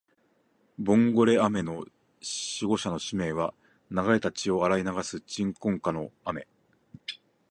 [0.79, 1.85] ボンゴレ雨の守
[2.69, 3.53] 護者の使命は、
[3.91, 6.47] 流れた血を洗い流す鎮魂歌の雨